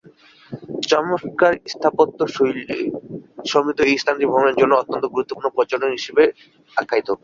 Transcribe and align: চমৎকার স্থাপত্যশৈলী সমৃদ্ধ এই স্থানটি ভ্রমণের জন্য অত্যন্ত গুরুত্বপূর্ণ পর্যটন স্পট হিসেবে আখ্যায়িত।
চমৎকার 0.89 1.53
স্থাপত্যশৈলী 1.73 2.65
সমৃদ্ধ 3.51 3.79
এই 3.83 3.97
স্থানটি 4.01 4.25
ভ্রমণের 4.27 4.59
জন্য 4.61 4.73
অত্যন্ত 4.77 5.05
গুরুত্বপূর্ণ 5.13 5.47
পর্যটন 5.55 5.81
স্পট 5.83 5.97
হিসেবে 5.97 6.23
আখ্যায়িত। 6.77 7.09